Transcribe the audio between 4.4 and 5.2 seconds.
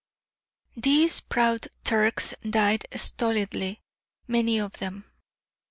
of them.